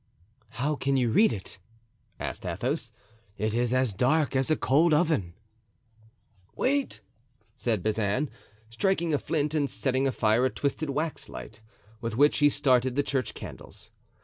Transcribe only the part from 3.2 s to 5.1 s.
"it is as dark as a cold